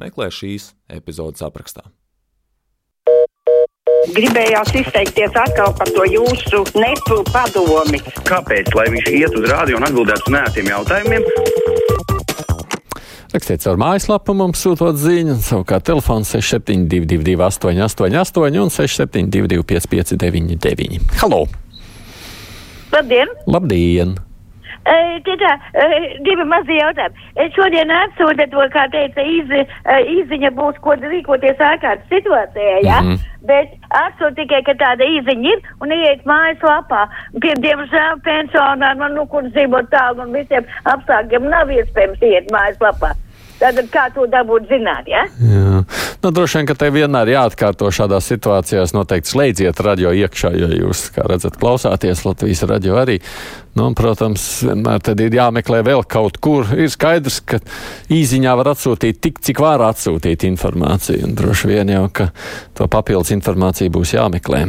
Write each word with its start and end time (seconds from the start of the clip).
meklē 0.00 0.30
šīs 0.32 0.72
epizodes 0.92 1.44
aprakstā. 1.44 1.84
Gribējās 4.14 4.70
izteikties 4.76 5.36
atkal 5.40 5.72
par 5.78 5.88
to 5.96 6.04
jūsu 6.08 6.60
nepu 6.76 7.22
padomi. 7.32 8.00
Kāpēc? 8.28 8.74
Lai 8.76 8.84
viņš 8.92 9.08
iet 9.16 9.36
uz 9.38 9.46
rādio 9.48 9.78
un 9.80 9.86
atbildētu 9.88 10.28
uz 10.28 10.34
nētiem 10.34 10.68
jautājumiem. 10.74 11.24
Rakstiet 13.34 13.64
caur 13.64 13.80
mājaslapu, 13.80 14.36
mums 14.38 14.60
sūtot 14.62 14.98
ziņu, 15.00 15.40
savukārt 15.42 15.88
telefons 15.88 16.28
6722, 16.36 17.34
888, 17.42 18.60
un 18.62 18.70
672, 18.70 19.64
559, 19.72 21.00
Halo! 21.18 21.40
Labdien! 22.94 23.34
Labdien! 23.50 24.14
Tikai 24.84 25.54
divi 26.26 26.44
mazi 26.44 26.76
jautājumi. 26.76 27.50
Šodien 27.56 27.92
atsūta 27.94 28.46
to, 28.52 28.66
kā 28.74 28.84
teica, 28.92 29.24
iz, 29.24 29.52
izziņa 30.12 30.50
būs, 30.58 30.80
ko 30.84 30.96
rīkoties 31.00 31.62
ārkārtas 31.70 32.10
situācijā, 32.12 32.76
jā? 32.76 32.82
Ja? 32.84 33.00
Mm 33.00 33.14
-hmm. 33.14 33.30
Bet 33.44 33.68
atsūta 33.90 34.34
tikai, 34.36 34.62
ka 34.64 34.74
tāda 34.80 35.04
izziņa 35.04 35.48
ir 35.52 35.60
un 35.80 35.92
ieiet 35.92 36.24
mājas 36.24 36.60
lapā. 36.64 37.08
Pie, 37.40 37.52
diemžēl 37.64 38.20
pensionāriem, 38.24 38.98
nu, 38.98 39.08
nu, 39.14 39.26
kur 39.26 39.42
dzīvo 39.42 39.82
tālu 39.92 40.22
un 40.22 40.32
visiem 40.32 40.64
apstākļiem 40.84 41.48
nav 41.48 41.68
iespējams 41.68 42.22
iet 42.22 42.50
mājas 42.52 42.80
lapā. 42.80 43.12
Tātad 43.60 43.86
kā 43.94 44.08
to 44.14 44.26
dabūt 44.26 44.68
zināt, 44.68 45.08
ja? 45.08 45.24
Jā. 45.38 45.82
Nu, 46.24 46.30
droši 46.30 46.56
vien, 46.56 46.68
ka 46.70 46.74
te 46.80 46.86
vienmēr 46.88 47.28
jāatkārto 47.34 47.90
šādās 47.92 48.24
situācijās 48.30 48.94
noteikti 48.96 49.28
slēdziet 49.28 49.80
radio 49.84 50.08
iekšā, 50.16 50.54
ja 50.56 50.70
jūs, 50.72 51.10
kā 51.12 51.26
redzat, 51.28 51.58
klausāties 51.60 52.22
Latvijas 52.24 52.62
radio 52.70 52.96
arī. 52.96 53.18
Nu, 53.76 53.90
un, 53.90 53.96
protams, 53.98 54.46
vienmēr 54.64 55.02
tad 55.04 55.20
ir 55.20 55.36
jāmeklē 55.36 55.82
vēl 55.84 56.00
kaut 56.08 56.38
kur. 56.40 56.70
Ir 56.80 56.88
skaidrs, 56.88 57.42
ka 57.44 57.60
īziņā 58.08 58.56
var 58.56 58.72
atsūtīt 58.72 59.20
tik, 59.20 59.42
cik 59.44 59.60
var 59.60 59.84
atsūtīt 59.90 60.48
informāciju. 60.48 61.28
Un 61.28 61.36
droši 61.36 61.72
vien 61.74 61.92
jau, 61.92 62.08
ka 62.08 62.30
to 62.72 62.88
papildus 62.88 63.36
informāciju 63.36 63.92
būs 63.92 64.16
jāmeklē. 64.16 64.64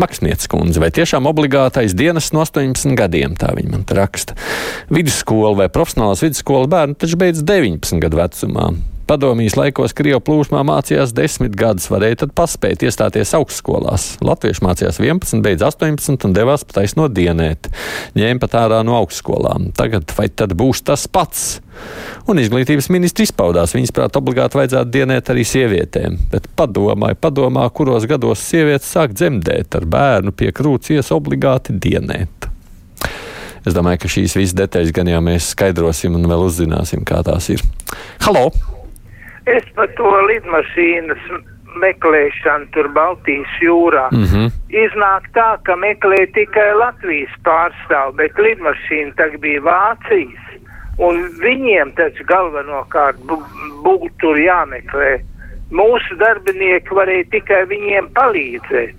Maksnieces 0.00 0.48
kundze, 0.48 0.80
vai 0.80 0.88
tiešām 0.88 1.28
obligātais 1.28 1.92
dienas 1.92 2.32
no 2.32 2.40
18 2.48 2.96
gadiem, 2.96 3.36
tā 3.36 3.52
viņa 3.52 3.76
man 3.76 3.84
raksta. 4.00 4.40
Vidusskola 4.88 5.52
vai 5.60 5.68
profesionālās 5.68 6.24
vidusskolas 6.24 6.72
bērni 6.72 6.96
taču 6.96 7.20
beidz 7.20 7.44
19 7.44 8.00
gadu 8.00 8.24
vecumā. 8.24 8.70
Padomijas 9.06 9.54
laikos 9.54 9.92
Krievijas 9.94 10.24
plūsmā 10.26 10.64
mācījās 10.66 11.12
10 11.14 11.52
gadus, 11.54 11.84
varēja 11.92 12.24
tad 12.24 12.32
paspēt 12.34 12.82
iestāties 12.82 13.36
augstskolās. 13.38 14.06
Latvieši 14.26 14.64
mācījās 14.66 14.98
11, 14.98 15.44
beidz 15.44 15.62
18 15.62 16.26
un 16.26 16.34
devās 16.34 16.64
pa 16.66 16.80
taisno 16.80 17.06
dienēt. 17.06 17.68
Ņēma 18.18 18.42
pat 18.42 18.58
ārā 18.64 18.82
no 18.86 18.96
augstskolām. 18.98 19.70
Tagad 19.78 20.10
vai 20.18 20.26
tad 20.26 20.56
būs 20.58 20.82
tas 20.90 21.06
pats? 21.06 21.46
Un 22.26 22.42
izglītības 22.42 22.90
ministrs 22.90 23.30
izpaudās, 23.30 23.76
viņas 23.78 23.94
prāt, 23.94 24.18
obligāti 24.18 24.58
vajadzētu 24.58 24.94
dienēt 24.98 25.30
arī 25.30 25.46
sievietēm. 25.46 26.18
Bet 26.34 26.50
padomāju, 26.58 27.22
padomā, 27.22 27.70
kuros 27.70 28.10
gados 28.10 28.42
sievietes 28.42 28.90
sāk 28.90 29.14
dzemdēt 29.14 29.78
ar 29.78 29.86
bērnu 29.86 30.34
pie 30.34 30.50
krūts 30.50 30.90
ies 30.98 31.14
obligāti 31.14 31.78
dienēt. 31.78 32.50
Es 33.66 33.74
domāju, 33.74 34.02
ka 34.02 34.16
šīs 34.18 34.34
visas 34.34 34.58
detaļas 34.58 34.94
gan 34.94 35.14
jau 35.14 35.22
mēs 35.30 35.52
skaidrosim 35.54 36.18
un 36.18 36.26
vēl 36.26 36.48
uzzināsim, 36.50 37.06
kā 37.06 37.22
tās 37.26 37.54
ir. 37.54 37.62
Halo! 38.26 38.50
Es 39.46 39.66
par 39.76 39.90
to 39.98 40.10
lidmašīnas 40.26 41.28
meklēšanu 41.82 42.66
tur 42.74 42.88
Baltijas 42.96 43.52
jūrā. 43.62 44.08
Mm 44.10 44.24
-hmm. 44.24 44.50
Iznāk 44.84 45.28
tā, 45.36 45.48
ka 45.62 45.76
meklē 45.76 46.26
tikai 46.34 46.72
Latvijas 46.74 47.34
pārstāv, 47.44 48.16
bet 48.20 48.38
lidmašīna 48.38 49.14
tagad 49.16 49.40
bija 49.40 49.60
Vācijas. 49.60 50.42
Un 50.98 51.22
viņiem 51.40 51.92
taču 51.94 52.24
galvenokārt 52.24 53.18
būtu 53.84 54.10
tur 54.20 54.38
jāmeklē. 54.38 55.20
Mūsu 55.70 56.16
darbinieki 56.18 56.94
varēja 56.94 57.30
tikai 57.30 57.64
viņiem 57.66 58.08
palīdzēt. 58.14 58.96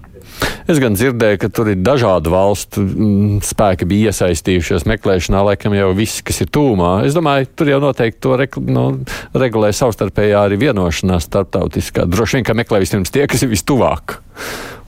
Es 0.67 0.81
gan 0.83 0.97
dzirdēju, 0.99 1.39
ka 1.39 1.47
tur 1.47 1.69
ir 1.71 1.79
dažādu 1.79 2.33
valstu 2.33 2.81
mm, 2.83 3.37
spēki 3.47 3.87
bija 3.87 4.11
iesaistījušies 4.11 4.83
meklēšanā, 4.91 5.39
laikam 5.47 5.71
jau 5.77 5.93
viss, 5.95 6.19
kas 6.27 6.41
ir 6.43 6.49
tūmā. 6.51 7.05
Es 7.07 7.15
domāju, 7.15 7.47
tur 7.55 7.71
jau 7.71 7.79
noteikti 7.83 8.19
to 8.25 8.35
regu, 8.41 8.63
nu, 8.67 8.83
regulē 9.31 9.71
savstarpējā 9.71 10.41
arī 10.43 10.59
vienošanās 10.65 11.29
starptautiskā. 11.29 12.03
Droši 12.11 12.39
vien, 12.39 12.47
ka 12.49 12.57
meklē 12.59 12.81
vispirms 12.83 13.15
tie, 13.15 13.23
kas 13.31 13.45
ir 13.47 13.53
vistuvāk. 13.53 14.17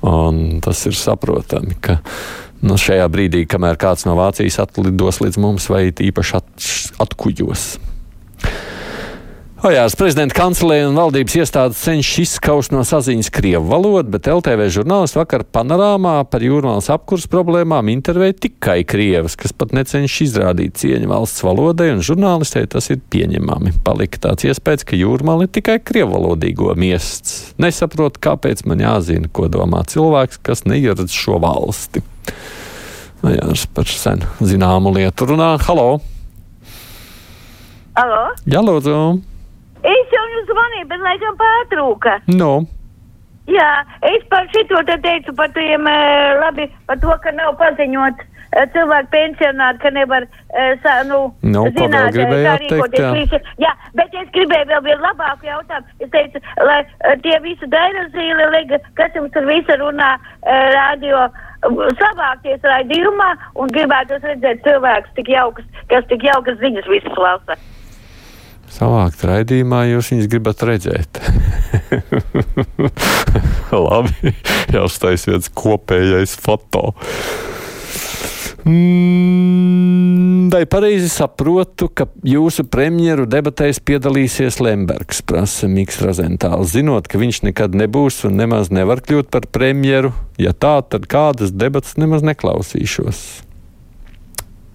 Un 0.03 0.59
tas 0.63 0.83
ir 0.89 0.99
saprotami, 0.99 1.79
ka 1.79 2.01
nu, 2.59 2.75
šajā 2.75 3.07
brīdī, 3.11 3.45
kamēr 3.47 3.79
kāds 3.79 4.03
no 4.07 4.17
Vācijas 4.19 4.59
atlidos 4.65 5.21
līdz 5.23 5.39
mums 5.39 5.69
vai 5.71 5.85
īpaši 5.91 6.35
at, 6.41 6.69
atkuģos. 7.07 7.69
Ojārs 9.59 9.91
prezidenta 9.99 10.37
kancelē 10.37 10.77
un 10.87 10.95
valdības 10.95 11.33
iestādes 11.41 11.81
cenšas 11.83 12.21
izskaust 12.21 12.71
no 12.71 12.79
saziņas 12.87 13.27
krievu 13.35 13.65
valodu, 13.67 14.07
bet 14.13 14.29
LTV 14.31 14.69
žurnālisti 14.71 15.17
vakar 15.19 15.43
panorāmā 15.43 16.13
par 16.31 16.45
jūrmālas 16.45 16.87
apkurs 16.93 17.25
problēmām 17.27 17.89
intervēja 17.91 18.37
tikai 18.45 18.77
krievas, 18.87 19.33
kas 19.35 19.51
pat 19.51 19.73
necenšas 19.75 20.21
izrādīt 20.29 20.79
cieņu 20.79 21.09
valsts 21.11 21.43
valodai, 21.43 21.89
un 21.91 21.99
žurnālistei 22.07 22.69
tas 22.71 22.87
ir 22.93 23.01
pieņemami. 23.11 23.73
Palika 23.83 24.21
tāds 24.29 24.47
iespējas, 24.47 24.85
ka 24.87 24.95
jūrmāla 24.95 25.49
ir 25.49 25.51
tikai 25.57 25.75
krievalodīgo 25.83 26.71
miests. 26.79 27.49
Nesaprot, 27.59 28.15
kāpēc 28.23 28.63
man 28.63 28.79
jāzina, 28.85 29.27
ko 29.27 29.49
domā 29.51 29.81
cilvēks, 29.91 30.39
kas 30.39 30.63
neieradz 30.71 31.11
šo 31.11 31.35
valsti. 31.43 31.99
Ojārs 33.27 33.65
par 33.75 33.91
sen 33.91 34.23
zināmu 34.39 34.95
lietu 34.95 35.27
runā. 35.33 35.57
Halo! 35.67 35.89
Halo? 37.99 38.23
Jā, 38.47 38.63
lūdzu! 38.63 38.95
Es 39.87 40.11
jau 40.11 40.25
jums 40.33 40.49
zvanīju, 40.49 40.87
bet 40.89 41.03
laikam 41.05 41.37
pārtrūka. 41.39 42.17
No. 42.35 42.53
Jā, 43.49 43.69
es 44.05 44.25
par 44.29 44.45
šito 44.53 44.81
te 44.85 44.97
teicu, 45.01 45.33
par 45.37 45.49
tiem, 45.55 45.87
labi, 46.41 46.67
par 46.89 46.99
to, 47.01 47.15
ka 47.23 47.31
nav 47.33 47.55
paziņots 47.61 48.27
cilvēku 48.73 49.09
pensionāri, 49.13 49.79
ka 49.81 49.91
nevar, 49.93 50.25
sā, 50.83 50.95
nu, 51.09 51.19
nu 51.45 51.63
zināt, 51.73 52.17
kā 52.17 52.55
rīkoties. 52.61 53.33
Jā. 53.33 53.41
jā, 53.65 53.73
bet 53.97 54.13
es 54.21 54.29
gribēju 54.35 54.69
vēl 54.71 54.83
vienu 54.89 55.05
labāku 55.05 55.49
jautājumu. 55.49 55.97
Es 56.01 56.13
teicu, 56.13 56.41
lai 56.65 56.79
tie 57.23 57.37
visi 57.45 57.69
dairazīli, 57.73 58.49
lega, 58.55 58.81
kas 58.99 59.17
jums 59.17 59.33
tur 59.33 59.45
visi 59.49 59.79
runā 59.81 60.11
radio, 60.75 61.27
savākties 62.01 62.65
raidījumā 62.65 63.33
un 63.61 63.73
gribētu 63.75 64.21
redzēt 64.23 64.63
cilvēkus 64.65 65.17
tik 65.17 65.33
jaukas, 65.33 65.67
kas 65.93 66.07
tik 66.11 66.25
jaukas 66.25 66.57
ziņas 66.61 66.89
visas 66.89 67.17
klausa 67.17 67.57
savākt 68.73 69.23
raidījumā, 69.27 69.83
jūs 69.89 70.13
viņus 70.13 70.29
gribat 70.31 70.63
redzēt. 70.67 71.21
Labi, 73.89 74.33
jāuztaisiet 74.75 75.51
kopējais 75.57 76.35
foto. 76.39 76.93
Mm, 78.69 80.49
vai 80.51 80.65
pareizi 80.69 81.07
saprotu, 81.09 81.87
ka 81.89 82.09
jūsu 82.27 82.65
premjeru 82.69 83.23
debatēs 83.29 83.79
piedalīsies 83.81 84.59
Lembergs, 84.61 85.23
prasa 85.25 85.69
Mikls 85.71 86.01
Razentāls, 86.03 86.73
zinot, 86.75 87.07
ka 87.07 87.21
viņš 87.21 87.43
nekad 87.47 87.77
nebūs 87.79 88.21
un 88.27 88.35
nemaz 88.41 88.69
nevar 88.73 89.01
kļūt 89.05 89.31
par 89.31 89.47
premjeru? 89.47 90.11
Ja 90.37 90.51
tā, 90.53 90.79
tad 90.83 91.07
kādas 91.09 91.55
debatas 91.55 91.95
nemaz 92.01 92.25
neklausīšos? 92.27 93.23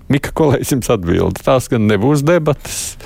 Mika, 0.09 0.33
ko 0.37 0.51
lai 0.53 0.61
jums 0.65 0.91
atbildu? 0.93 1.45
Tās 1.45 1.69
gan 1.73 1.87
nebūs 1.89 2.25
debatas. 2.27 2.97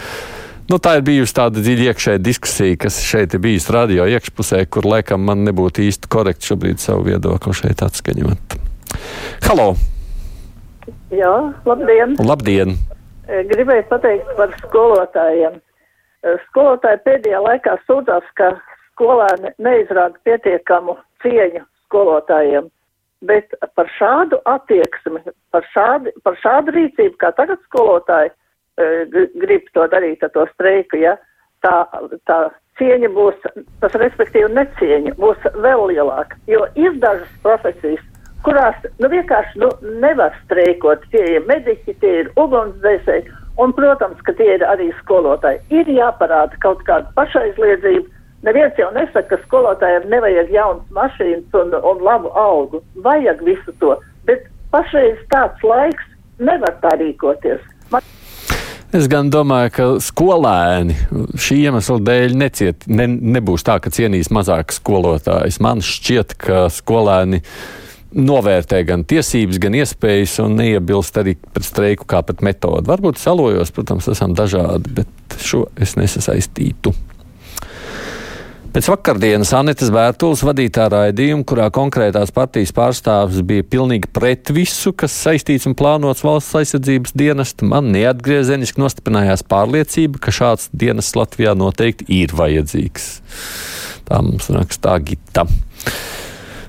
Nu, 0.69 0.77
tā 0.77 0.99
ir 0.99 1.05
bijusi 1.07 1.33
tāda 1.33 1.63
dziļa 1.65 1.85
iekšēja 1.89 2.21
diskusija, 2.21 2.77
kas 2.83 2.99
šeit 3.01 3.33
ir 3.33 3.41
bijusi 3.41 3.73
radio 3.73 4.05
iekšpusē, 4.13 4.67
kur 4.69 4.85
laikam 4.85 5.23
man 5.25 5.41
nebūtu 5.47 5.81
īsti 5.87 6.11
korekti 6.13 6.51
šobrīd 6.51 6.83
savu 6.83 7.07
viedokli 7.07 7.55
šeit 7.57 7.81
atskaņot. 7.87 8.57
Halo! 9.47 9.71
Jā, 11.09 11.31
labdien! 11.65 12.13
Labdien! 12.21 12.75
E, 13.25 13.41
gribēju 13.49 13.87
pateikt 13.89 14.29
par 14.37 14.53
skolotājiem. 14.67 15.57
E, 15.57 16.35
skolotāji 16.51 17.01
pēdējā 17.07 17.41
laikā 17.47 17.79
sūdzās, 17.87 18.27
ka 18.37 18.51
skolēni 18.91 19.55
neizrāda 19.65 20.21
pietiekamu 20.29 20.99
cieņu 21.25 21.65
skolotājiem. 21.87 22.69
Bet 23.25 23.57
par 23.73 23.89
šādu 23.97 24.37
attieksmi, 24.45 25.25
par 25.49 25.65
šādu, 25.73 26.13
par 26.29 26.37
šādu 26.45 26.77
rīcību, 26.77 27.17
kā 27.25 27.33
tagad 27.41 27.65
skolotāji, 27.71 28.35
grib 29.43 29.69
to 29.75 29.87
darīt 29.91 30.23
ar 30.23 30.33
to 30.35 30.47
streiku, 30.55 31.01
ja, 31.03 31.17
tā, 31.65 31.75
tā 32.29 32.39
cieņa 32.79 33.11
būs, 33.15 33.49
tas 33.83 33.97
respektīvi 34.03 34.53
necieņa 34.55 35.17
būs 35.19 35.49
vēl 35.59 35.89
lielāka, 35.93 36.39
jo 36.51 36.67
ir 36.79 36.95
dažas 37.03 37.31
profesijas, 37.43 38.05
kurās, 38.47 38.77
nu, 39.03 39.11
vienkārši, 39.13 39.59
nu, 39.63 39.71
nevar 40.03 40.37
streikot, 40.45 41.05
tie 41.13 41.25
ir 41.37 41.49
mediķi, 41.49 41.97
tie 42.03 42.13
ir 42.23 42.31
ugunsdzēsēji, 42.39 43.33
un, 43.59 43.75
protams, 43.75 44.21
ka 44.27 44.35
tie 44.39 44.53
ir 44.55 44.65
arī 44.67 44.93
skolotāji. 45.03 45.61
Ir 45.75 45.91
jāparāda 45.91 46.61
kaut 46.63 46.85
kāda 46.87 47.11
pašaizliedzība. 47.19 48.07
Neviens 48.47 48.77
jau 48.79 48.93
nesaka, 48.95 49.35
ka 49.35 49.41
skolotājiem 49.49 50.07
nevajag 50.13 50.53
jaunas 50.55 50.93
mašīnas 50.95 51.57
un, 51.59 51.75
un 51.75 52.05
labu 52.07 52.31
algu. 52.39 52.79
Vajag 53.03 53.43
visu 53.43 53.75
to, 53.83 53.97
bet 54.31 54.47
pašreiz 54.71 55.19
tāds 55.33 55.65
laiks 55.67 56.07
nevar 56.39 56.79
tā 56.85 56.95
rīkoties. 57.01 57.65
Man... 57.91 58.07
Es 58.89 59.05
gan 59.13 59.29
domāju, 59.29 59.73
ka 59.77 59.87
skolēni 60.01 60.95
šī 61.37 61.59
iemesla 61.69 61.99
dēļ 62.01 62.37
neciet, 62.41 62.87
ne, 62.89 63.05
nebūs 63.37 63.67
tā, 63.67 63.77
ka 63.85 63.93
cienīs 63.93 64.31
mazāk 64.33 64.73
skolotājs. 64.73 65.59
Man 65.61 65.83
šķiet, 65.85 66.33
ka 66.41 66.63
skolēni 66.73 67.43
novērtē 68.17 68.81
gan 68.89 69.05
tiesības, 69.05 69.61
gan 69.61 69.77
iespējas 69.77 70.39
un 70.41 70.57
neiebilst 70.63 71.21
arī 71.21 71.37
pret 71.37 71.69
streiku 71.69 72.09
kā 72.09 72.23
pret 72.25 72.41
metodu. 72.47 72.89
Varbūt 72.89 73.21
salojos, 73.21 73.75
protams, 73.77 74.09
esam 74.09 74.33
dažādi, 74.39 74.95
bet 75.03 75.37
šo 75.45 75.67
es 75.77 75.93
nesasaistītu. 76.01 76.95
Pēc 78.79 78.87
vakardienas 78.93 79.51
Anitas 79.59 79.89
Bērtules 79.91 80.45
vadītā 80.47 80.85
raidījuma, 80.93 81.43
kurā 81.51 81.65
konkrētās 81.75 82.31
partijas 82.31 82.71
pārstāvis 82.77 83.43
bija 83.43 83.65
pilnīgi 83.67 84.07
pret 84.15 84.53
visu, 84.55 84.93
kas 84.95 85.17
saistīts 85.25 85.67
un 85.67 85.75
plānots 85.75 86.23
valsts 86.23 86.55
aizsardzības 86.61 87.17
dienestu, 87.19 87.67
man 87.73 87.89
neatgriezeniski 87.91 88.79
nostiprinājās 88.79 89.43
pārliecība, 89.51 90.23
ka 90.23 90.37
šāds 90.39 90.69
dienests 90.71 91.19
Latvijā 91.19 91.57
noteikti 91.59 92.07
ir 92.21 92.37
vajadzīgs. 92.39 93.11
Tā 94.07 94.23
mums 94.23 94.47
rakstā 94.55 94.95
Gita. 95.11 95.49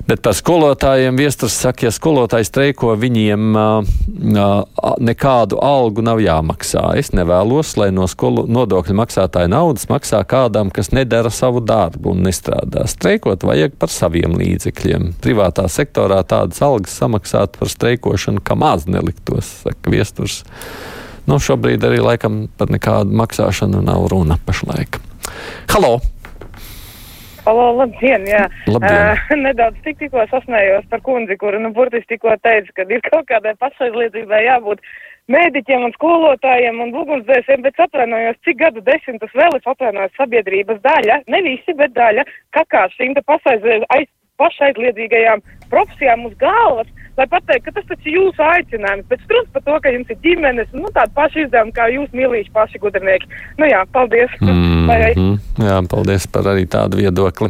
Bet 0.09 0.23
par 0.25 0.33
skolotājiem 0.33 1.19
viesturs 1.19 1.53
saka, 1.53 1.85
ja 1.85 1.89
skolotāji 1.93 2.47
streiko, 2.47 2.95
viņiem 2.97 3.51
nekādu 5.05 5.59
algu 5.61 6.01
nav 6.01 6.17
jāmaksā. 6.23 6.81
Es 6.97 7.11
nevēlos, 7.13 7.75
lai 7.77 7.91
no 7.93 8.07
skolu 8.09 8.47
nodokļu 8.49 8.95
maksātāja 8.97 9.51
naudas 9.53 9.85
maksā 9.91 10.23
kādam, 10.25 10.73
kas 10.73 10.89
nedara 10.97 11.29
savu 11.29 11.61
darbu 11.61 12.15
un 12.15 12.25
nestrādā. 12.25 12.87
Streikot 12.89 13.45
vajag 13.45 13.77
par 13.77 13.93
saviem 13.93 14.33
līdzekļiem. 14.39 15.11
Privātā 15.21 15.69
sektorā 15.69 16.23
tādas 16.25 16.63
algas 16.65 16.97
samaksāt 16.97 17.61
par 17.61 17.69
streikošanu, 17.69 18.41
ka 18.41 18.57
maz 18.57 18.89
neliktos, 18.89 19.59
saka 19.67 19.93
viesturs. 19.93 20.41
Nu, 21.29 21.37
šobrīd 21.37 21.85
arī 21.85 22.01
laikam 22.01 22.47
par 22.57 22.73
nekādu 22.73 23.13
maksāšanu 23.13 23.85
nav 23.85 24.09
runa 24.09 24.41
pašlaik. 24.47 25.03
Halo! 25.69 25.99
Halo, 27.49 27.69
labdien, 27.79 28.27
jā. 28.29 28.43
Labdien. 28.69 29.07
Uh, 29.17 29.37
nedaudz 29.47 29.79
tik 29.81 29.97
tikko 29.97 30.21
sasmējos 30.29 30.83
par 30.91 31.01
kundzi, 31.01 31.33
kuru, 31.41 31.57
nu, 31.63 31.71
burtiski 31.73 32.13
tikko 32.13 32.35
teica, 32.45 32.75
ka 32.77 32.85
ir 32.93 33.01
kaut 33.07 33.25
kādai 33.31 33.55
pašaizliedzībai 33.63 34.43
jābūt 34.45 34.83
mēdiķiem 35.33 35.87
un 35.87 35.95
skolotājiem 35.95 36.77
un 36.85 36.93
ugunsdzēsiem, 37.01 37.65
bet 37.65 37.81
atvainojos, 37.81 38.37
cik 38.45 38.61
gadu 38.61 38.85
desmitus 38.85 39.33
vēl 39.41 39.57
es 39.57 39.65
atvainojos 39.73 40.13
sabiedrības 40.21 40.83
daļa, 40.85 41.19
ne 41.33 41.41
visi, 41.47 41.73
bet 41.81 41.97
daļa, 41.97 42.27
kakā 42.53 42.85
šīm 42.99 43.17
te 43.17 43.25
pašaizliedzīgajām 44.39 45.43
profesijām 45.69 46.25
uz 46.25 46.33
galvas 46.41 46.89
lai 47.19 47.27
pateiktu, 47.27 47.65
ka 47.67 47.75
tas 47.75 47.87
taču 47.89 48.09
ir 48.09 48.15
jūsu 48.15 48.43
aicinājums, 48.45 49.07
bet 49.11 49.23
strūns 49.25 49.49
par 49.55 49.63
to, 49.65 49.77
ka 49.83 49.91
jums 49.91 50.11
ir 50.13 50.19
ģimenes, 50.23 50.69
nu 50.75 50.91
tāda 50.95 51.11
paša 51.17 51.43
izdevuma, 51.45 51.75
kā 51.75 51.89
jūs 51.91 52.13
mīlīši 52.15 52.53
paši 52.55 52.81
gudrinieki. 52.83 53.27
Nu 53.59 53.67
jā, 53.67 53.83
paldies. 53.95 54.31
Mm 54.39 54.87
-hmm. 54.87 55.35
Jā, 55.67 55.81
paldies 55.91 56.27
par 56.27 56.47
arī 56.53 56.65
tādu 56.65 57.01
viedokli. 57.03 57.49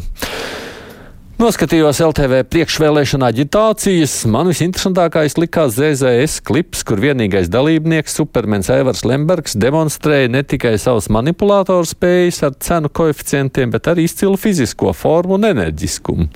Noskatījos 1.40 2.02
LTV 2.04 2.42
priekšvēlēšana 2.52 3.30
aģitācijas. 3.32 4.14
Man 4.28 4.50
visinteresantākais 4.52 5.38
likās 5.40 5.78
ZZS 5.78 6.42
klips, 6.44 6.82
kur 6.84 7.00
vienīgais 7.00 7.48
dalībnieks, 7.48 8.18
supermens 8.20 8.68
Evers 8.76 9.06
Lembergs, 9.08 9.56
demonstrēja 9.56 10.34
ne 10.34 10.42
tikai 10.44 10.74
savas 10.84 11.08
manipulātoru 11.08 11.88
spējas 11.88 12.42
ar 12.44 12.58
cenu 12.60 12.92
koeficientiem, 12.92 13.72
bet 13.72 13.88
arī 13.88 14.04
izcilu 14.10 14.36
fizisko 14.36 14.92
formu 14.92 15.38
un 15.38 15.48
enerģiskumu 15.54 16.28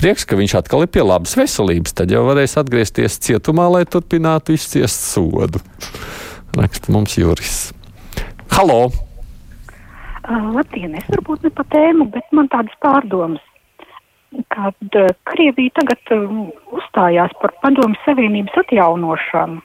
prieks, 0.00 0.24
ka 0.24 0.38
viņš 0.40 0.54
atkal 0.62 0.86
ir 0.86 0.92
pie 0.96 1.04
labas 1.04 1.36
veselības. 1.36 1.92
Tad 2.00 2.16
jau 2.16 2.24
varēs 2.30 2.56
atgriezties 2.56 3.20
cietumā, 3.28 3.68
lai 3.74 3.84
turpinātu 3.84 4.56
izciest 4.56 5.10
sodu. 5.10 5.60
Raksta 6.56 6.96
mums 6.96 7.18
Juris. 7.20 7.58
Halo! 8.56 8.86
Labdien, 10.28 10.96
es 10.96 11.04
varbūt 11.12 11.44
ne 11.44 11.52
pa 11.52 11.68
tēmu, 11.72 12.08
bet 12.16 12.32
man 12.36 12.48
tādas 12.52 12.80
pārdomas. 12.80 13.44
Kad 14.52 14.98
uh, 15.00 15.08
Krievija 15.30 15.72
tagad 15.80 16.12
uh, 16.12 16.26
uzstājās 16.76 17.32
par 17.40 17.54
padomu 17.62 17.96
savienības 18.04 18.58
atjaunošanu, 18.64 19.62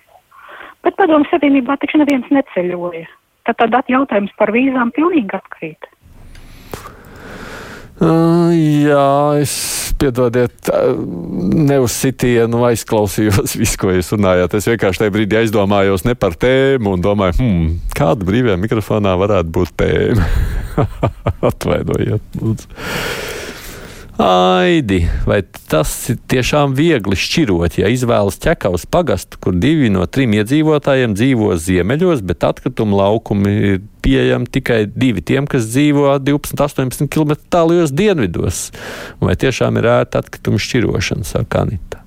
bet 0.85 0.95
padomu 0.99 1.27
savienībā 1.31 1.75
taču 1.81 1.99
neviens 1.99 2.29
neceļoja. 2.31 3.09
Tad 3.43 3.59
tad 3.59 3.91
jautājums 3.91 4.31
par 4.39 4.53
vīzām 4.55 4.93
pilnīgi 4.95 5.35
atkrīt. 5.35 5.89
Uh, 8.03 8.49
jā, 8.55 9.41
es 9.43 9.53
piedodiet, 10.01 10.71
ne 11.53 11.77
uz 11.83 11.93
sitienu 11.95 12.63
aizklausījos 12.67 13.55
visu, 13.61 13.79
ko 13.79 13.93
jūs 13.93 14.13
runājāt. 14.15 14.57
Es 14.57 14.67
vienkārši 14.71 15.03
tajā 15.03 15.13
brīdī 15.13 15.39
aizdomājos 15.43 16.07
ne 16.07 16.15
par 16.19 16.35
tēmu 16.39 16.97
un 16.97 17.03
domāju, 17.03 17.37
hmm, 17.39 17.69
kāda 17.97 18.27
brīvajā 18.27 18.57
mikrofonā 18.63 19.15
varētu 19.19 19.53
būt 19.59 19.75
tēma. 19.83 20.27
Atvainojiet, 21.51 22.41
lūdzu. 22.41 23.32
Aidi, 24.17 25.07
vai 25.25 25.39
tas 25.41 25.89
ir 26.13 26.19
tiešām 26.29 26.75
viegli 26.77 27.17
šķirot, 27.17 27.79
ja 27.81 27.89
izvēlas 27.89 28.37
ķekavas 28.43 28.85
pagastu, 28.85 29.39
kur 29.41 29.55
divi 29.57 29.89
no 29.89 30.05
trim 30.05 30.35
iedzīvotājiem 30.37 31.15
dzīvo 31.17 31.47
ziemeļos, 31.57 32.21
bet 32.21 32.45
atkrituma 32.45 32.99
laukumi 32.99 33.53
ir 33.71 33.79
pieejami 34.05 34.45
tikai 34.53 34.83
divi 34.85 35.23
tiem, 35.25 35.47
kas 35.49 35.65
dzīvo 35.71 36.11
12-18 36.21 37.09
km 37.09 37.39
tālajos 37.49 37.95
dienvidos? 37.95 38.67
Vai 39.17 39.33
tiešām 39.33 39.81
ir 39.81 39.89
ērta 39.95 40.21
atkrituma 40.21 40.61
šķirošana, 40.61 41.25
saka 41.25 41.63
Anita? 41.65 42.03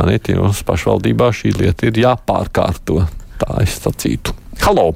Anita, 0.00 0.32
jums 0.32 0.64
pašvaldībā 0.64 1.28
šī 1.36 1.52
lieta 1.58 1.90
ir 1.90 2.00
jāpārkārto, 2.06 3.02
tā 3.42 3.60
es 3.66 3.76
sacītu. 3.84 4.32
Halo! 4.64 4.94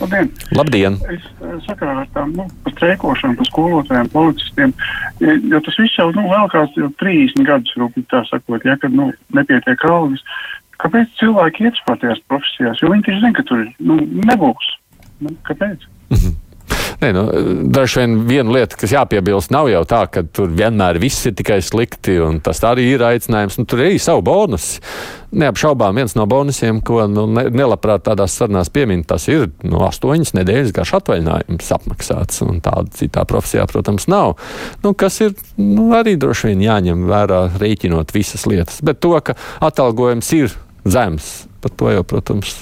Labdien! 0.00 0.30
Labdien. 0.56 0.98
Es 1.12 1.26
eh, 1.42 1.54
sakarā 1.66 2.02
ar 2.02 2.08
tām 2.16 2.32
nu, 2.38 2.46
streikošanu, 2.72 3.36
par 3.38 3.48
skolotājiem, 3.50 4.10
policistiem, 4.14 4.74
jo 5.20 5.62
tas 5.66 5.78
viss 5.80 5.98
jau 5.98 6.08
nu, 6.16 6.26
vēl 6.30 6.50
kāds 6.54 6.78
jau 6.78 6.90
30 7.02 7.48
gadus, 7.48 7.76
rūpīgi 7.78 8.08
tā 8.12 8.24
sakot, 8.30 8.64
ja, 8.68 8.78
kad 8.82 8.94
nu, 8.96 9.10
nepietiek 9.36 9.86
algas. 9.88 10.24
Kāpēc 10.82 11.12
cilvēki 11.20 11.68
iet 11.68 11.78
spētajās 11.78 12.22
profesijās? 12.30 12.80
Jo 12.82 12.90
viņi 12.90 13.06
taču 13.06 13.20
zina, 13.20 13.34
ka 13.36 13.44
tur 13.46 13.66
nu, 13.86 13.98
nebūs. 14.30 14.72
Nu, 15.22 15.34
kāpēc? 15.46 15.84
Nē, 17.02 17.08
nu, 17.16 17.22
Dažs 17.74 17.96
vien 17.98 18.12
viena 18.28 18.52
lieta, 18.54 18.76
kas 18.78 18.92
jāpiebilst, 18.94 19.50
nav 19.50 19.66
jau 19.66 19.80
tā, 19.90 20.04
ka 20.12 20.22
tur 20.22 20.52
vienmēr 20.54 21.00
viss 21.02 21.26
ir 21.26 21.34
tikai 21.34 21.58
slikti, 21.64 22.14
un 22.22 22.38
tas 22.44 22.60
arī 22.68 22.84
ir 22.92 23.02
aicinājums. 23.02 23.56
Nu, 23.58 23.66
tur 23.66 23.82
ir 23.82 23.88
arī 23.90 23.98
savu 24.02 24.22
bonusu. 24.28 24.78
Neapšaubām 25.42 25.96
viens 25.98 26.14
no 26.14 26.28
bonusiem, 26.30 26.78
ko 26.84 27.00
nu, 27.10 27.24
ne, 27.26 27.48
nelabprāt 27.50 28.04
tādās 28.06 28.36
sarunās 28.38 28.70
piemin, 28.70 29.02
tas 29.08 29.26
ir 29.32 29.48
nu, 29.64 29.80
astoņas 29.82 30.34
nedēļas 30.38 30.74
garš 30.76 30.94
atvaļinājums 31.00 31.72
apmaksāts, 31.78 32.44
tāda 32.62 32.86
citā 33.00 33.26
profesijā, 33.26 33.66
protams, 33.72 34.06
nav. 34.12 34.36
Nu, 34.84 34.94
kas 34.94 35.18
ir 35.24 35.34
nu, 35.58 35.90
arī 35.98 36.14
droši 36.20 36.52
vien 36.52 36.66
jāņem 36.68 37.06
vērā, 37.10 37.42
rēķinot 37.58 38.14
visas 38.14 38.46
lietas. 38.46 38.78
Bet 38.84 39.02
to, 39.02 39.16
ka 39.24 39.34
atalgojums 39.64 40.30
ir 40.38 40.54
zems, 40.86 41.34
par 41.64 41.74
to 41.74 41.90
jau, 41.96 42.06
protams, 42.06 42.58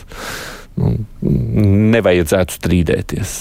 nu, 0.80 0.96
nevajadzētu 1.20 2.62
strīdēties. 2.62 3.40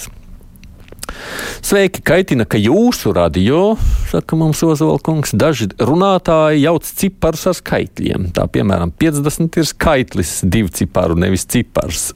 Sveiki, 1.65 2.01
kaitina, 2.05 2.45
ka 2.49 2.57
jūsu 2.57 3.11
radio, 3.13 3.75
saka 4.09 4.37
mums 4.39 4.61
Ozolkungs, 4.65 5.35
daži 5.37 5.67
runātāji 5.75 6.63
jauc 6.63 6.87
ciparus 6.87 7.45
ar 7.51 7.57
skaitļiem. 7.57 8.29
Tā 8.35 8.45
piemēram, 8.51 8.93
50 8.95 9.59
ir 9.59 9.67
skaitlis, 9.69 10.31
divi 10.47 10.71
ciparu, 10.79 11.17
nevis 11.19 11.45
cipars. 11.49 12.09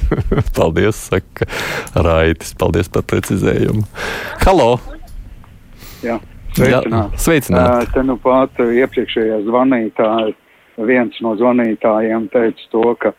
paldies, 0.56 1.06
saka 1.10 1.48
Raitis. 1.94 2.54
Paldies 2.58 2.90
par 2.92 3.04
precizējumu. 3.10 3.84
Halo! 4.46 4.70
Jā, 6.04 6.16
sveicināt. 6.56 6.90
Jā, 6.90 7.04
sveicināt. 7.20 7.68
Uh, 7.68 7.92
te 7.92 8.04
nu 8.06 8.16
pat 8.22 8.58
iepriekšējā 8.64 9.42
zvanītāja, 9.46 10.34
viens 10.88 11.20
no 11.24 11.36
zvanītājiem 11.38 12.28
teica 12.32 12.68
to, 12.72 12.88
ka 13.00 13.12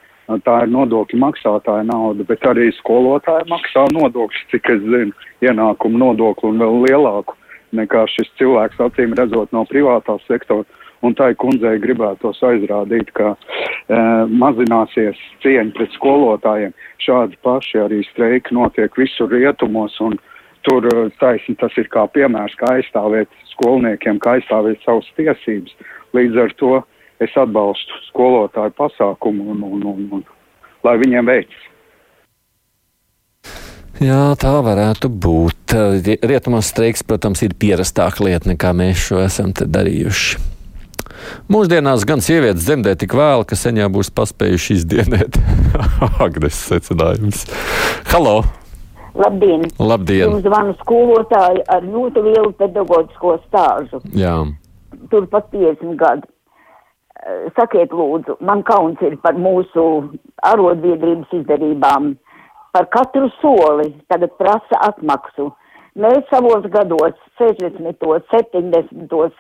tā 0.44 0.56
ir 0.66 0.72
nodokļu 0.74 1.20
maksātāja 1.24 1.86
nauda, 1.88 2.26
bet 2.28 2.44
arī 2.50 2.70
skolotāji 2.82 3.48
maksā 3.52 3.86
nodokļus, 3.96 4.48
cik 4.52 4.72
es 4.76 4.82
zinu, 4.84 5.14
ienākumu 5.46 6.02
nodokli 6.02 6.52
un 6.52 6.64
vēl 6.64 6.82
lielāku 6.88 7.38
nekā 7.76 8.06
šis 8.12 8.30
cilvēks 8.40 8.80
acīm 8.84 9.16
redzot 9.18 9.52
no 9.56 9.66
privātā 9.68 10.18
sektora. 10.28 10.66
un 11.06 11.14
tai 11.14 11.36
kundzei 11.38 11.78
gribētos 11.78 12.40
aizrādīt, 12.42 13.12
ka 13.14 13.36
e, 13.36 13.98
mazināsies 14.42 15.20
cieņa 15.44 15.76
pret 15.78 15.94
skolotājiem. 15.94 16.74
Šādi 17.06 17.38
paši 17.46 17.84
arī 17.84 18.00
streiki 18.08 18.56
notiek 18.58 18.98
visur 18.98 19.30
rietumos, 19.30 19.94
un 20.02 20.18
tur 20.66 20.88
e, 20.90 21.10
taisni 21.22 21.54
tas 21.62 21.78
ir 21.78 21.86
kā 21.94 22.08
piemērs, 22.10 22.58
kā 22.58 22.80
aizstāvēt 22.80 23.30
skolniekiem, 23.54 24.18
kā 24.18 24.40
aizstāvēt 24.40 24.82
savas 24.88 25.06
tiesības. 25.20 25.78
Līdz 26.18 26.42
ar 26.48 26.58
to 26.58 26.74
es 27.24 27.38
atbalstu 27.40 28.02
skolotāju 28.10 28.76
pasākumu 28.78 29.52
un, 29.54 29.64
un, 29.64 29.88
un, 29.94 30.04
un 30.20 30.26
lai 30.86 30.98
viņiem 31.02 31.32
veicas. 31.32 31.64
Jā, 33.98 34.36
tā 34.38 34.52
varētu 34.62 35.10
būt. 35.10 35.74
Rietumos 36.22 36.70
streiks, 36.70 37.02
protams, 37.02 37.42
ir 37.42 37.56
pierastāka 37.58 38.22
lieta 38.28 38.52
nekā 38.52 38.70
mēs 38.78 39.08
šo 39.08 39.24
esam 39.24 39.56
darījuši. 39.58 40.38
Mūsdienās 41.50 42.06
gan 42.08 42.22
sievietes 42.22 42.68
dzemdē 42.68 42.94
tik 43.02 43.16
vēlu, 43.18 43.48
ka 43.50 43.58
sen 43.58 43.80
jau 43.82 43.90
būs 43.96 44.12
paspējuši 44.14 44.78
izdienēt. 44.78 45.40
Agnes 46.26 46.62
secinājums. 46.70 47.48
Halo! 48.12 48.44
Labdien! 49.18 49.66
Labdien! 49.82 50.28
Jums 50.28 50.46
zvanu 50.46 50.78
skolotāji 50.84 51.66
ar 51.74 51.82
ļoti 51.82 52.26
lielu 52.28 52.54
pedagoģisko 52.60 53.38
stāžu. 53.48 54.02
Jā. 54.14 54.38
Turpat 55.10 55.50
50 55.56 55.98
gadu. 55.98 56.30
Sakiet 57.58 57.94
lūdzu, 57.96 58.38
man 58.46 58.62
kauns 58.68 59.02
ir 59.02 59.16
par 59.24 59.38
mūsu 59.40 59.84
arotbiedrības 60.46 61.34
izdarībām. 61.40 62.12
Par 62.76 62.86
katru 62.94 63.30
soli 63.42 63.90
tagad 64.12 64.36
prasa 64.38 64.82
atmaksu. 64.86 65.50
Mēs 65.98 66.28
savos 66.30 66.68
gados, 66.74 67.16
60. 67.42 68.04
70. 68.34 69.32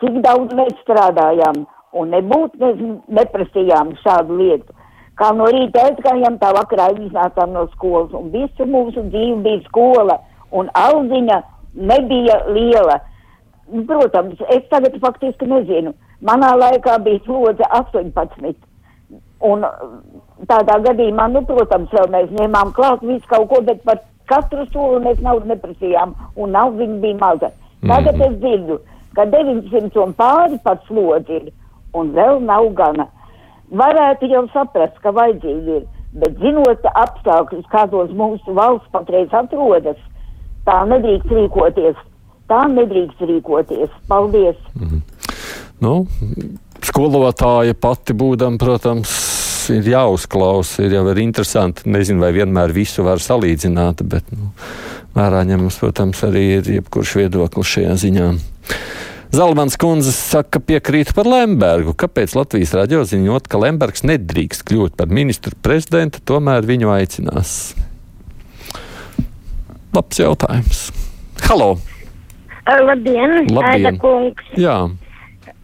cik 0.00 0.20
daudz 0.24 0.54
mēs 0.56 0.78
strādājām 0.84 1.66
un 1.96 2.14
nebūtu 2.14 2.60
mēs 2.62 2.80
neprasījām 3.18 3.92
šādu 4.00 4.38
lietu. 4.40 4.72
Kā 5.16 5.30
no 5.32 5.48
rīta 5.48 5.86
aizgājām, 5.88 6.38
tā 6.40 6.50
vakarā 6.56 6.90
iznācām 6.96 7.52
no 7.56 7.66
skolas 7.74 8.12
un 8.16 8.32
visu 8.32 8.66
mūsu 8.68 9.04
dzīvi 9.12 9.38
bija 9.44 9.62
skola 9.68 10.18
un 10.52 10.68
alziņa 10.76 11.38
nebija 11.76 12.42
liela. 12.52 12.98
Protams, 13.88 14.40
es 14.52 14.66
tagad 14.72 14.98
faktiski 15.02 15.48
nezinu. 15.48 15.94
Manā 16.24 16.54
laikā 16.56 16.98
bija 17.04 17.20
slodze 17.26 17.66
18. 17.78 18.54
Un 19.46 19.64
tādā 20.48 20.78
gadījumā, 20.86 21.28
nu, 21.32 21.42
protams, 21.44 21.92
vēl 21.92 22.08
mēs 22.12 22.30
ņēmām 22.38 22.72
klāt 22.76 23.02
visu 23.04 23.28
kaut 23.28 23.50
ko, 23.50 23.60
bet 23.66 23.82
par 23.84 24.00
katru 24.30 24.64
soli 24.72 25.02
mēs 25.04 25.20
naudu 25.22 25.50
neprasījām 25.52 26.14
un 26.36 26.56
nauda 26.56 26.86
bija 27.02 27.18
maza. 27.20 27.50
Tagad 27.86 28.22
es 28.24 28.38
dzirdu, 28.40 28.78
ka 29.14 29.26
900 29.28 30.00
un 30.02 30.14
pāri 30.16 30.58
pat 30.64 30.82
slodzi 30.88 31.36
ir 31.40 31.52
un 31.94 32.14
vēl 32.16 32.40
nav 32.48 32.70
gana. 32.78 33.06
Varētu 33.70 34.30
jau 34.30 34.46
saprast, 34.54 34.96
ka 35.02 35.12
vajadzīgi 35.14 35.78
ir, 35.80 35.86
bet 36.16 36.36
zinot 36.40 36.84
apstākļus, 36.92 37.66
kādos 37.72 38.12
mūsu 38.16 38.54
valsts 38.56 38.92
patreiz 38.94 39.32
atrodas, 39.34 39.98
tā 40.66 40.82
nedrīkst 40.88 41.32
rīkoties. 41.38 41.98
Tā 42.46 42.62
nedrīkst 42.70 43.22
rīkoties. 43.26 43.90
Paldies! 44.08 44.56
Mm 44.74 44.86
-hmm. 44.86 45.15
Nu, 45.84 45.94
skolotāja 46.84 47.76
pati 47.78 48.14
būdama, 48.16 48.60
protams, 48.60 49.16
ir 49.74 49.88
jāuzklausa, 49.90 50.84
ir 50.86 50.96
jau 50.98 51.04
ir 51.12 51.22
interesanti. 51.24 51.88
Nezinu, 51.90 52.22
vai 52.22 52.32
vienmēr 52.36 52.74
visu 52.76 53.04
var 53.06 53.22
salīdzināt, 53.22 54.04
bet 54.06 54.28
nu, 54.34 54.52
vērā 55.16 55.42
ņemams, 55.48 55.80
protams, 55.82 56.22
arī 56.26 56.46
ir 56.60 56.70
jebkurš 56.78 57.16
viedoklis 57.22 57.74
šajā 57.76 57.98
ziņā. 58.04 58.30
Zalmans 59.34 59.74
kundze 59.80 60.12
saka, 60.14 60.60
piekrīt 60.62 61.10
par 61.16 61.26
Lembergu. 61.28 61.96
Kāpēc 61.98 62.36
Latvijas 62.38 62.72
radio 62.78 63.02
ziņot, 63.04 63.48
ka 63.50 63.58
Lembergs 63.60 64.06
nedrīkst 64.06 64.62
kļūt 64.68 64.94
par 64.96 65.10
ministru 65.12 65.56
prezidentu, 65.66 66.22
tomēr 66.24 66.64
viņu 66.68 66.92
aicinās? 66.94 67.74
Labs 69.96 70.22
jautājums. 70.22 70.86
Halo! 71.48 71.74
Labdien, 72.66 73.44
Labdien. 73.50 73.66
Aida 73.66 73.92
kungs! 74.00 74.48
Jā. 74.58 74.78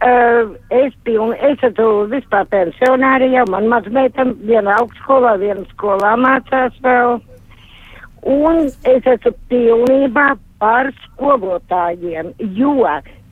Uh, 0.03 0.49
es 0.67 0.91
biju, 1.07 1.29
es 1.31 1.61
esmu 1.63 2.09
vispār 2.11 2.47
pensionāri 2.51 3.29
jau, 3.31 3.45
man 3.53 3.69
mazmeita 3.71 4.25
viena 4.43 4.73
augstskolā, 4.81 5.37
viena 5.39 5.63
skolā 5.69 6.17
mācās 6.19 6.75
vēl. 6.83 7.21
Un 8.27 8.59
es 8.67 9.07
esmu 9.07 9.31
pilnībā 9.51 10.33
par 10.59 10.91
skolotājiem, 11.05 12.33
jo 12.57 12.75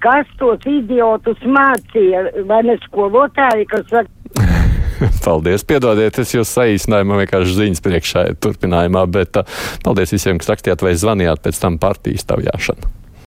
kas 0.01 0.31
tos 0.39 0.63
idiotus 0.69 1.43
mācīja, 1.43 2.23
vai 2.47 2.61
ne 2.69 2.77
skolotāji, 2.87 3.67
kas 3.71 3.85
saka, 3.91 4.09
Paldies, 5.25 5.65
piedodiet, 5.67 6.19
es 6.21 6.33
jūs 6.35 6.55
saīsināju, 6.55 7.07
man 7.09 7.21
vienkārši 7.23 7.57
ziņas 7.57 7.83
priekšā 7.83 8.25
turpinājumā, 8.43 9.03
bet 9.11 9.41
uh, 9.41 9.61
paldies 9.83 10.13
visiem, 10.13 10.39
kas 10.41 10.53
rakstījāt 10.53 10.85
vai 10.85 10.95
zvanījāt 10.95 11.43
pēc 11.43 11.61
tam 11.63 11.81
partijas 11.81 12.27
taujāšanu. 12.29 13.00